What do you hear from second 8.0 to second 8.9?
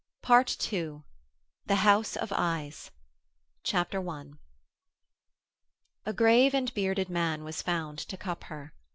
cup her.